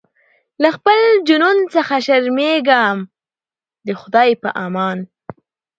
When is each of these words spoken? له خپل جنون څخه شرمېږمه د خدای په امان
له 0.61 0.69
خپل 0.75 0.99
جنون 1.27 1.57
څخه 1.73 1.95
شرمېږمه 2.05 3.05
د 3.87 3.87
خدای 4.01 4.29
په 4.43 4.49
امان 4.65 4.97